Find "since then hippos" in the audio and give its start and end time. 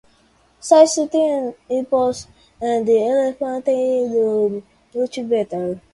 0.59-2.25